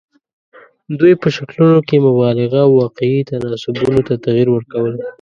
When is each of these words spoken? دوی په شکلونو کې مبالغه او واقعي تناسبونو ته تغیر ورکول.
دوی 0.99 1.13
په 1.21 1.27
شکلونو 1.35 1.79
کې 1.87 2.03
مبالغه 2.07 2.59
او 2.65 2.71
واقعي 2.81 3.19
تناسبونو 3.29 3.99
ته 4.07 4.13
تغیر 4.25 4.47
ورکول. 4.51 4.93